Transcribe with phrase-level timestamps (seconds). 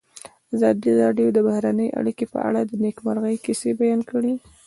[0.55, 4.33] ازادي راډیو د بهرنۍ اړیکې په اړه د نېکمرغۍ کیسې بیان کړې.